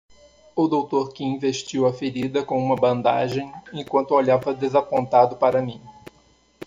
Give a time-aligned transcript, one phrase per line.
[0.55, 5.79] O doutor Kim vestiu a ferida com uma bandagem enquanto olhava desapontado para mim.